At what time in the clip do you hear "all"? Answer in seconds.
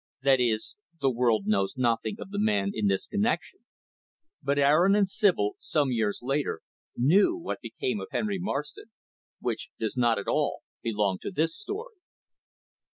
10.27-10.61